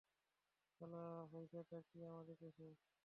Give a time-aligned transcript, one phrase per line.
[0.75, 2.73] শালা, হয়েছেটা কী আমাদের দেশের?